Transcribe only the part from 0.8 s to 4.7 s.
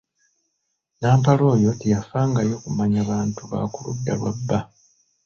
Nampala oyo teyafangayo kumanya bantu ba ku ludda lwa bba.